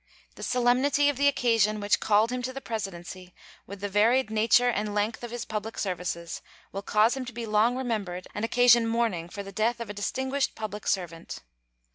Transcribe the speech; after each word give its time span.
The 0.33 0.41
solemnity 0.41 1.09
of 1.09 1.17
the 1.17 1.27
occasion 1.27 1.79
which 1.79 1.99
called 1.99 2.31
him 2.31 2.41
to 2.41 2.51
the 2.51 2.59
Presidency, 2.59 3.35
with 3.67 3.81
the 3.81 3.87
varied 3.87 4.31
nature 4.31 4.67
and 4.69 4.95
length 4.95 5.23
of 5.23 5.29
his 5.29 5.45
public 5.45 5.77
services, 5.77 6.41
will 6.71 6.81
cause 6.81 7.15
him 7.15 7.23
to 7.25 7.31
be 7.33 7.45
long 7.45 7.75
remembered 7.77 8.27
and 8.33 8.43
occasion 8.43 8.87
mourning 8.87 9.29
for 9.29 9.43
the 9.43 9.51
death 9.51 9.79
of 9.79 9.91
a 9.91 9.93
distinguished 9.93 10.55
public 10.55 10.87
servant. 10.87 11.43